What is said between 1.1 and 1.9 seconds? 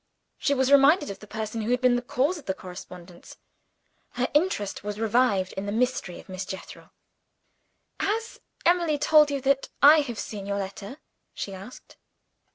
of the person who had